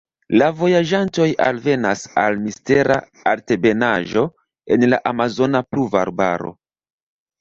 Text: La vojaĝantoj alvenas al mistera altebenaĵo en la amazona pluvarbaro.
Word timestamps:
La 0.41 0.45
vojaĝantoj 0.61 1.27
alvenas 1.47 2.01
al 2.23 2.39
mistera 2.45 2.97
altebenaĵo 3.33 4.25
en 4.77 4.87
la 4.95 5.01
amazona 5.13 5.63
pluvarbaro. 5.75 6.55